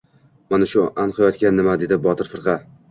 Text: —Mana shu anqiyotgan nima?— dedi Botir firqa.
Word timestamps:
—Mana 0.53 0.69
shu 0.71 0.85
anqiyotgan 1.05 1.59
nima?— 1.61 1.77
dedi 1.85 2.03
Botir 2.09 2.35
firqa. 2.35 2.63